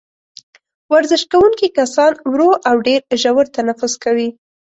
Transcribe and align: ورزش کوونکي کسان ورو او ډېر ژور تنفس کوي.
ورزش 0.93 1.23
کوونکي 1.31 1.67
کسان 1.77 2.11
ورو 2.31 2.51
او 2.69 2.75
ډېر 2.87 3.01
ژور 3.21 3.45
تنفس 3.55 3.93
کوي. 4.03 4.29